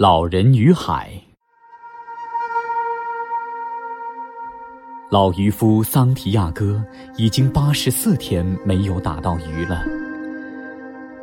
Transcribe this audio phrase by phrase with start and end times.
[0.00, 1.10] 老人与海。
[5.10, 6.80] 老渔夫桑提亚哥
[7.16, 9.82] 已经八十四天没有打到鱼了。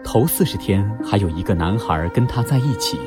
[0.04, 3.00] 头四十天还有一个男孩跟他在一起，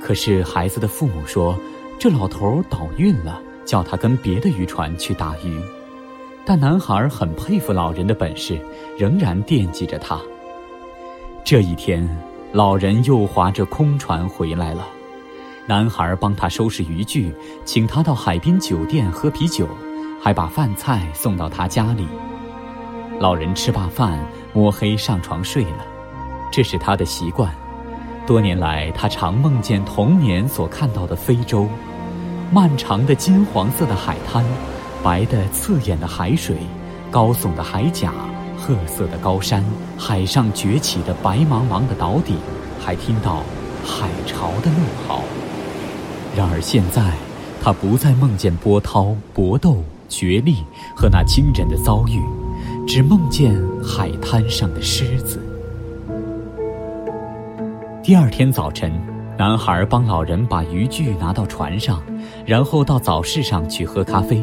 [0.00, 1.54] 可是孩子的父母说，
[1.98, 5.60] 这老头倒运了，叫他跟别的渔船去打鱼。
[6.42, 8.58] 但男孩很佩服老人的本事，
[8.98, 10.18] 仍然惦记着他。
[11.44, 12.08] 这一天，
[12.50, 14.88] 老人又划着空船回来了。
[15.66, 17.32] 男孩帮他收拾渔具，
[17.64, 19.68] 请他到海滨酒店喝啤酒，
[20.20, 22.06] 还把饭菜送到他家里。
[23.20, 24.18] 老人吃罢饭，
[24.52, 25.86] 摸黑上床睡了，
[26.50, 27.54] 这是他的习惯。
[28.26, 31.68] 多年来，他常梦见童年所看到的非洲，
[32.50, 34.44] 漫长的金黄色的海滩，
[35.00, 36.56] 白的刺眼的海水，
[37.08, 38.12] 高耸的海甲，
[38.58, 39.64] 褐色的高山，
[39.96, 42.36] 海上崛起的白茫茫的岛顶，
[42.84, 43.44] 还听到
[43.84, 45.22] 海潮的怒号。
[46.34, 47.12] 然而现在，
[47.62, 50.64] 他不再梦见波涛、搏斗、角力
[50.96, 52.22] 和那惊人的遭遇，
[52.86, 55.42] 只梦见海滩上的狮子。
[58.02, 58.90] 第二天早晨，
[59.38, 62.02] 男孩帮老人把渔具拿到船上，
[62.46, 64.42] 然后到早市上去喝咖啡。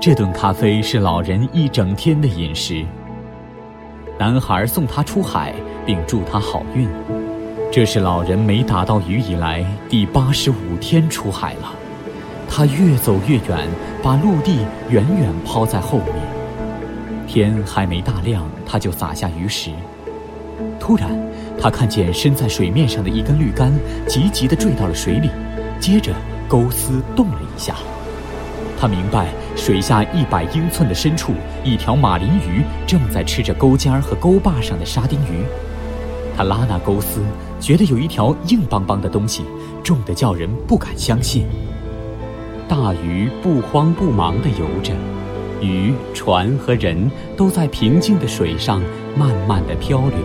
[0.00, 2.84] 这顿咖啡是老人一整天的饮食。
[4.18, 5.54] 男孩送他出海，
[5.86, 6.86] 并祝他好运。
[7.74, 11.72] 这是老人没打到鱼以来第八十五天出海了，
[12.46, 13.66] 他越走越远，
[14.02, 14.58] 把陆地
[14.90, 16.16] 远远抛在后面。
[17.26, 19.70] 天还没大亮，他就撒下鱼食。
[20.78, 21.18] 突然，
[21.58, 23.72] 他看见伸在水面上的一根绿杆
[24.06, 25.30] 急急地坠到了水里，
[25.80, 26.12] 接着
[26.46, 27.74] 钩丝动了一下。
[28.78, 31.32] 他明白，水下一百英寸的深处，
[31.64, 35.42] 一条马林鱼正在吃着钩尖和钩把上的沙丁鱼。
[36.42, 37.20] 拉那钩丝，
[37.60, 39.42] 觉得有一条硬邦邦的东西，
[39.82, 41.46] 重得叫人不敢相信。
[42.68, 44.92] 大鱼不慌不忙地游着，
[45.60, 48.82] 鱼、船和人都在平静的水上
[49.16, 50.18] 慢慢地漂流。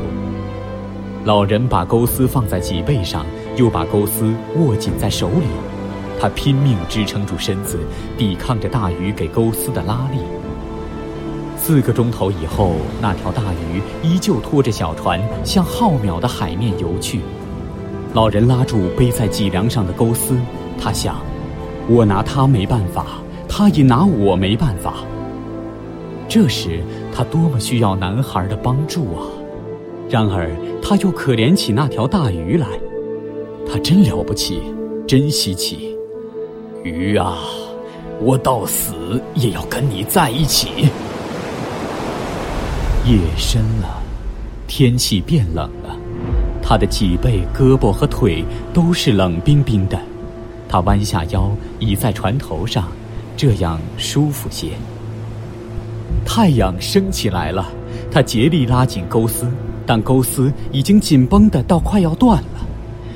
[1.25, 3.25] 老人把钩丝放在脊背上，
[3.57, 5.47] 又把钩丝握紧在手里，
[6.19, 7.79] 他拼命支撑住身子，
[8.17, 10.19] 抵抗着大鱼给钩丝的拉力。
[11.67, 17.19] 四个钟头以后，那条大鱼依旧拖着小船向浩渺的海面游去。
[18.13, 20.37] 老人拉住背在脊梁上的钩丝，
[20.79, 21.17] 他想：
[21.89, 23.05] 我拿他没办法，
[23.49, 24.93] 他也拿我没办法。
[26.29, 26.81] 这时，
[27.13, 29.27] 他多么需要男孩的帮助啊！
[30.09, 30.49] 然而，
[30.81, 32.65] 他又可怜起那条大鱼来。
[33.69, 34.61] 他真了不起，
[35.05, 35.97] 真稀奇。
[36.85, 37.39] 鱼啊，
[38.21, 40.87] 我到死也要跟你在一起。
[43.07, 44.03] 夜深了，
[44.67, 45.95] 天气变冷了，
[46.61, 49.97] 他的脊背、胳膊和腿都是冷冰冰的。
[50.67, 52.89] 他弯下腰，倚在船头上，
[53.37, 54.71] 这样舒服些。
[56.25, 57.71] 太阳升起来了，
[58.11, 59.49] 他竭力拉紧钩丝，
[59.85, 62.67] 但钩丝已经紧绷的到快要断了。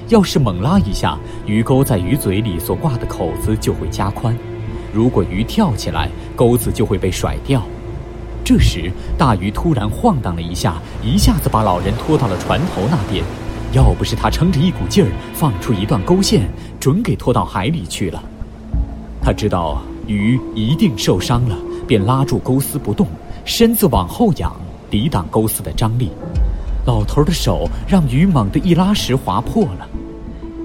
[0.07, 4.33] 要是猛拉一下，鱼钩在鱼嘴里所挂的口子就会加宽；
[4.93, 7.61] 如果鱼跳起来，钩子就会被甩掉。
[8.43, 13.23] 这时，大鱼突然晃荡了一下，一下子把老人拖到了船头那边。
[13.73, 16.49] 要不是他撑着一股劲儿，放出一段钩线，
[16.79, 18.21] 准给拖到海里去了。
[19.23, 21.55] 他知道鱼一定受伤了，
[21.87, 23.07] 便拉住钩丝不动，
[23.45, 24.53] 身子往后仰，
[24.89, 26.11] 抵挡钩丝的张力。
[26.85, 29.87] 老头的手让鱼猛地一拉时划破了。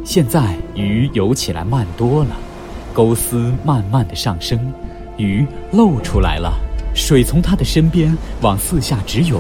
[0.03, 2.31] 现在鱼游起来慢多了，
[2.92, 4.59] 钩丝慢慢的上升，
[5.16, 6.53] 鱼露出来了。
[6.96, 9.38] 水从他的身边往四下直涌，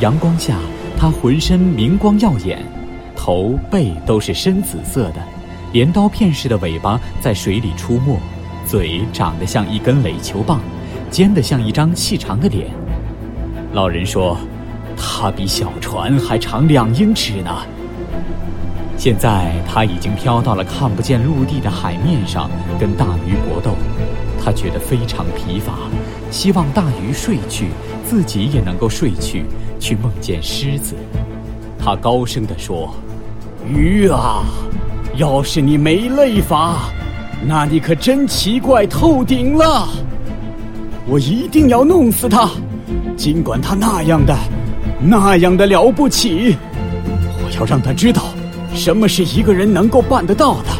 [0.00, 0.56] 阳光下，
[0.98, 2.58] 他浑身明光耀眼，
[3.14, 5.16] 头背都是深紫色的，
[5.72, 8.18] 镰刀片似的尾巴在水里出没，
[8.66, 10.58] 嘴长得像一根垒球棒，
[11.10, 12.68] 尖得像一张细长的脸。
[13.74, 14.38] 老人说，
[14.96, 17.54] 他比小船还长两英尺呢。
[18.96, 22.50] 现在他已经飘到了看不见陆地的海面上，
[22.80, 23.76] 跟大鱼搏斗。
[24.42, 25.74] 他觉得非常疲乏，
[26.30, 27.68] 希望大鱼睡去，
[28.04, 29.44] 自己也能够睡去，
[29.78, 30.94] 去梦见狮子。
[31.78, 32.92] 他高声地说
[33.66, 34.44] ：“鱼啊，
[35.16, 36.90] 要是你没累乏，
[37.46, 39.88] 那你可真奇怪透顶了。
[41.06, 42.50] 我一定要弄死他，
[43.16, 44.36] 尽管他那样的，
[45.00, 46.56] 那样的了不起。
[47.44, 48.24] 我要让他知道，
[48.74, 50.70] 什么是一个人能够办得到的，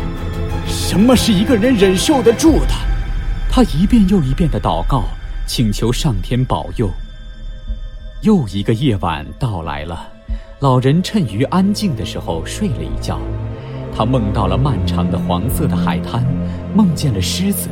[0.67, 2.75] 什么是一个人忍受得住的。”
[3.49, 5.05] 他一遍又一遍的祷告，
[5.47, 6.91] 请求上天保佑。
[8.23, 10.09] 又一个夜晚到来了，
[10.59, 13.19] 老人趁鱼安静的时候睡了一觉，
[13.97, 16.27] 他梦到了漫长的黄色的海滩，
[16.75, 17.69] 梦见了狮子。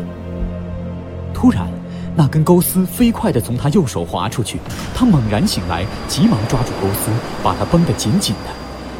[1.35, 1.67] 突然，
[2.15, 4.61] 那根钩丝飞快地从他右手滑出去，
[4.94, 7.11] 他猛然醒来，急忙抓住钩丝，
[7.43, 8.50] 把它绷得紧紧的。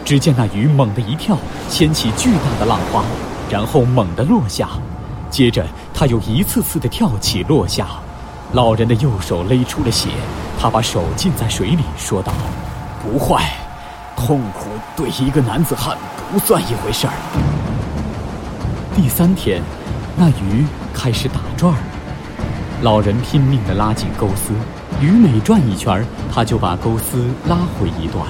[0.05, 1.39] 只见那鱼猛地一跳，
[1.69, 3.05] 掀起巨大的浪花，
[3.49, 4.71] 然后猛地落下，
[5.31, 7.87] 接着他又一次次地跳起落下。
[8.53, 10.11] 老人的右手勒出了血，
[10.61, 12.33] 他把手浸在水里，说道
[13.03, 13.53] ：“不坏，
[14.17, 15.97] 痛苦对一个男子汉
[16.33, 17.13] 不算一回事儿。”
[18.95, 19.61] 第三天，
[20.17, 21.79] 那鱼开始打转儿。
[22.83, 24.53] 老人拼命地拉紧钩丝，
[25.01, 28.25] 鱼每转一圈，他就把钩丝拉回一段。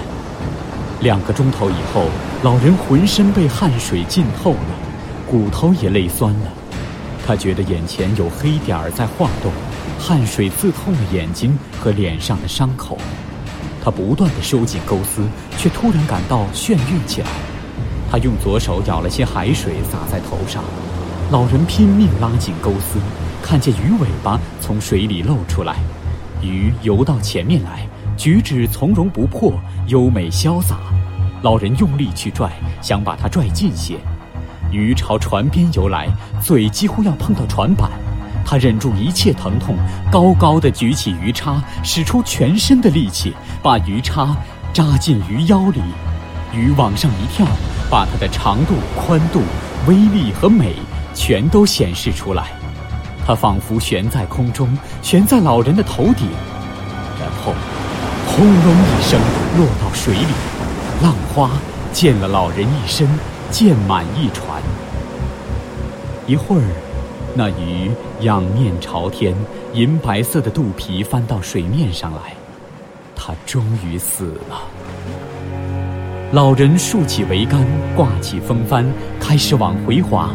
[1.00, 2.06] 两个钟头以后，
[2.42, 4.58] 老人浑身被汗水浸透了，
[5.30, 6.46] 骨头也累酸了。
[7.26, 9.52] 他觉得眼前有黑点儿在晃动，
[10.06, 12.98] 汗水刺痛了眼睛和脸上的伤口。
[13.82, 17.28] 他不断地收紧钩丝，却突然感到眩晕起来。
[18.10, 20.62] 他用左手舀了些海水洒在头上。
[21.30, 23.00] 老人拼命拉紧钩丝。
[23.42, 25.76] 看见鱼尾巴从水里露出来，
[26.42, 29.54] 鱼游到前面来，举止从容不迫，
[29.86, 30.76] 优美潇洒。
[31.40, 32.52] 老人用力去拽，
[32.82, 33.96] 想把它拽近些。
[34.70, 36.08] 鱼朝船边游来，
[36.42, 37.90] 嘴几乎要碰到船板。
[38.44, 39.76] 他忍住一切疼痛，
[40.10, 44.36] 高高的举起鱼叉，使出全身的力气，把鱼叉
[44.72, 45.80] 扎进鱼腰里。
[46.52, 47.46] 鱼往上一跳，
[47.90, 49.40] 把它的长度、宽度、
[49.88, 50.74] 威力和美
[51.12, 52.52] 全都显示出来。
[53.26, 54.68] 它仿佛悬在空中，
[55.02, 56.28] 悬在老人的头顶，
[57.18, 57.54] 然后
[58.26, 59.18] 轰隆一声
[59.56, 60.34] 落到水里，
[61.02, 61.50] 浪花
[61.92, 63.08] 溅了老人一身，
[63.50, 64.62] 溅满一船。
[66.26, 66.62] 一会儿，
[67.36, 67.90] 那鱼
[68.20, 69.34] 仰面朝天，
[69.72, 72.32] 银白色的肚皮翻到水面上来，
[73.16, 74.60] 它终于死了。
[76.30, 77.66] 老人竖起桅杆，
[77.96, 78.86] 挂起风帆，
[79.18, 80.30] 开始往回划。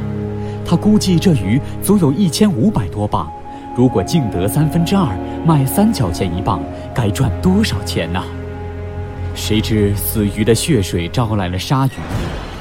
[0.65, 3.31] 他估计这鱼足有一千五百多磅，
[3.75, 5.07] 如果净得三分之二，
[5.45, 6.61] 卖三角钱一磅，
[6.93, 8.21] 该赚多少钱呢？
[9.35, 11.91] 谁知死鱼的血水招来了鲨鱼，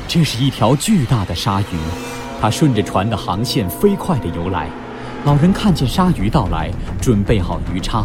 [0.06, 2.07] 这是一条巨大的鲨鱼，
[2.40, 4.68] 它顺着船的航线飞快地游来。
[5.24, 6.70] 老人看见鲨鱼到来，
[7.00, 8.04] 准备好鱼叉，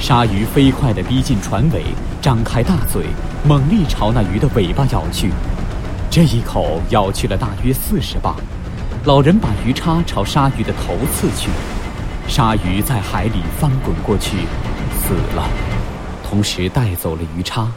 [0.00, 1.84] 鲨鱼飞快地逼近船尾，
[2.22, 3.04] 张开大嘴，
[3.46, 5.30] 猛力朝那鱼的尾巴咬去，
[6.10, 8.34] 这一口咬去了大约四十磅。
[9.04, 11.50] 老人把鱼叉朝鲨鱼的头刺去，
[12.26, 14.38] 鲨鱼在海里翻滚过去，
[14.98, 15.46] 死了，
[16.28, 17.68] 同时带走了鱼叉。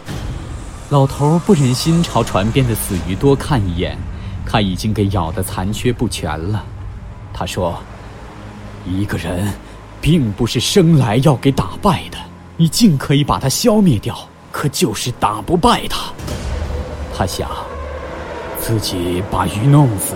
[0.90, 3.96] 老头不忍心朝船边的死鱼多看一眼，
[4.52, 6.66] 他已经给咬得残缺不全了。
[7.32, 7.78] 他说
[8.84, 9.48] ：“一个人，
[10.02, 12.18] 并不是生来要给打败的，
[12.58, 14.18] 你尽可以把他消灭掉，
[14.52, 16.12] 可就是打不败他。”
[17.16, 17.48] 他想，
[18.60, 20.16] 自己把鱼弄死。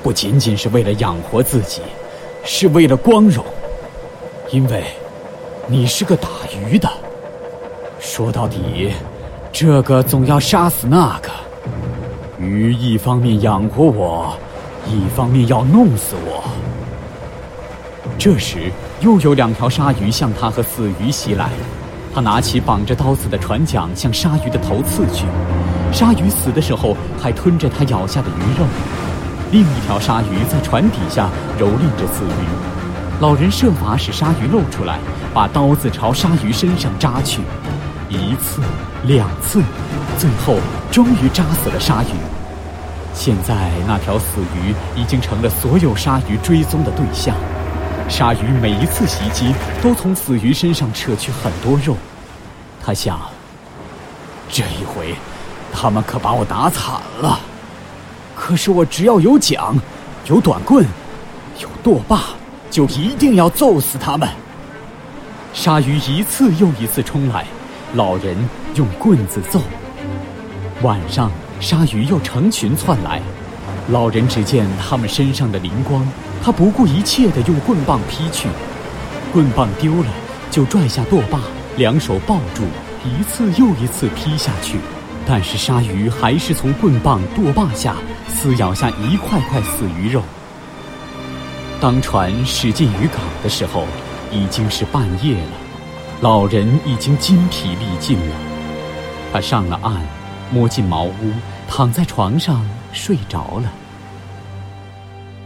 [0.00, 1.80] 不仅仅是为了养活自己，
[2.44, 3.44] 是为了光荣。
[4.50, 4.84] 因为，
[5.66, 6.28] 你是个打
[6.68, 6.88] 鱼的。
[8.00, 8.92] 说到底，
[9.52, 11.30] 这个总要杀死那个。
[12.42, 14.36] 鱼一方面养活我，
[14.88, 16.42] 一方面要弄死我。
[18.18, 21.50] 这时，又有两条鲨鱼向他和死鱼袭来。
[22.12, 25.24] 他拿起绑着刀子的船桨，向鲨鱼的头刺去。
[25.92, 28.66] 鲨鱼死的时候，还吞着他咬下的鱼肉。
[29.52, 34.98] 另一条鲨鱼在船底下蹂躏着死鱼，老人设法使鲨鱼露出来，
[35.32, 37.40] 把刀子朝鲨鱼身上扎去，
[38.08, 38.60] 一次、
[39.04, 39.62] 两次，
[40.18, 40.56] 最后
[40.90, 42.06] 终于扎死了鲨鱼。
[43.14, 47.36] 现在那条死鱼已经成了所有鲨鱼追踪的对象，
[48.08, 51.94] 鲨鱼每一次袭击都从死鱼身上扯去很多肉。
[52.82, 53.20] 他想，
[54.48, 55.14] 这一回，
[55.72, 57.38] 他们可把我打惨了。
[58.34, 59.76] 可是我只要有桨，
[60.26, 60.84] 有短棍，
[61.60, 62.30] 有舵把，
[62.70, 64.28] 就一定要揍死他们。
[65.52, 67.44] 鲨鱼一次又一次冲来，
[67.92, 68.36] 老人
[68.74, 69.60] 用棍子揍。
[70.82, 73.22] 晚上，鲨鱼又成群窜来，
[73.88, 76.04] 老人只见他们身上的灵光，
[76.42, 78.48] 他不顾一切地用棍棒劈去。
[79.32, 80.06] 棍棒丢了，
[80.50, 81.38] 就拽下舵把，
[81.76, 82.64] 两手抱住，
[83.04, 84.78] 一次又一次劈下去。
[85.24, 87.94] 但是鲨鱼还是从棍棒、舵把下
[88.28, 90.20] 撕咬下一块块死鱼肉。
[91.80, 93.86] 当船驶进渔港的时候，
[94.32, 95.52] 已经是半夜了，
[96.20, 98.34] 老人已经筋疲力尽了。
[99.32, 99.94] 他上了岸，
[100.52, 101.32] 摸进茅屋，
[101.66, 103.72] 躺在床上睡着了。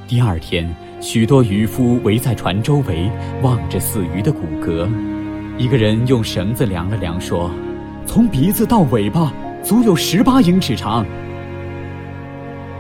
[0.09, 3.11] 第二天，许多渔夫围在船周围，
[3.43, 4.89] 望着死鱼的骨骼。
[5.57, 7.51] 一个人用绳子量了量，说
[8.05, 9.33] ：“从鼻子到尾巴。”
[9.67, 11.05] 足有十八英尺长。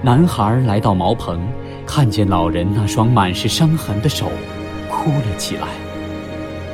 [0.03, 1.41] 男孩来到茅棚，
[1.85, 4.31] 看见老人那双满是伤痕的手，
[4.89, 5.67] 哭了起来。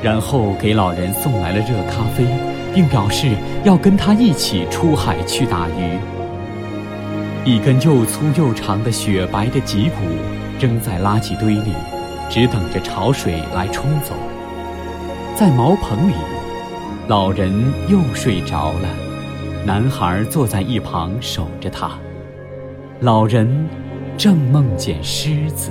[0.02, 2.26] 然后给老人送来了热咖啡，
[2.74, 5.98] 并表示要跟他一起出海去打鱼。
[7.44, 9.96] 一根又粗又长的雪白的脊骨
[10.60, 11.72] 扔在垃圾堆里，
[12.30, 14.14] 只等着潮水来冲走。
[15.34, 16.14] 在茅棚里，
[17.08, 17.52] 老人
[17.88, 18.88] 又睡着了，
[19.66, 21.90] 男孩坐在一旁守着他。
[23.00, 23.66] 老人
[24.16, 25.70] 正梦见狮子。